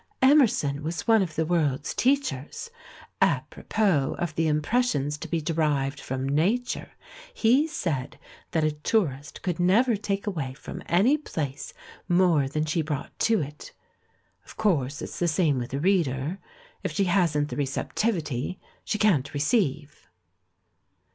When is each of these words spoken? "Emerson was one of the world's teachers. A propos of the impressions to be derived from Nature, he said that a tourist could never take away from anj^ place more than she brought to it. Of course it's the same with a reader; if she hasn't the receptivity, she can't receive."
"Emerson 0.23 0.81
was 0.81 1.07
one 1.07 1.21
of 1.21 1.35
the 1.35 1.45
world's 1.45 1.93
teachers. 1.93 2.71
A 3.21 3.43
propos 3.51 4.15
of 4.17 4.33
the 4.33 4.47
impressions 4.47 5.15
to 5.19 5.27
be 5.27 5.41
derived 5.41 5.99
from 5.99 6.27
Nature, 6.27 6.93
he 7.31 7.67
said 7.67 8.17
that 8.49 8.63
a 8.63 8.71
tourist 8.71 9.43
could 9.43 9.59
never 9.59 9.95
take 9.95 10.25
away 10.25 10.55
from 10.55 10.79
anj^ 10.89 11.23
place 11.23 11.75
more 12.09 12.47
than 12.47 12.65
she 12.65 12.81
brought 12.81 13.11
to 13.19 13.41
it. 13.41 13.73
Of 14.43 14.57
course 14.57 15.03
it's 15.03 15.19
the 15.19 15.27
same 15.27 15.59
with 15.59 15.71
a 15.71 15.79
reader; 15.79 16.39
if 16.81 16.91
she 16.91 17.03
hasn't 17.03 17.49
the 17.49 17.55
receptivity, 17.55 18.59
she 18.83 18.97
can't 18.97 19.35
receive." 19.35 20.09